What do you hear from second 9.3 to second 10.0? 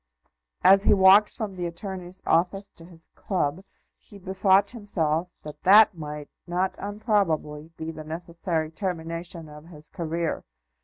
of his